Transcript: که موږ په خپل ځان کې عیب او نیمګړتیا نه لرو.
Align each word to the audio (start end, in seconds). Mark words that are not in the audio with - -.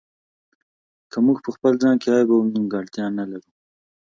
که 1.11 1.17
موږ 1.25 1.37
په 1.45 1.49
خپل 1.55 1.73
ځان 1.81 1.95
کې 2.01 2.07
عیب 2.15 2.29
او 2.33 2.39
نیمګړتیا 2.53 3.05
نه 3.17 3.23
لرو. 3.31 3.51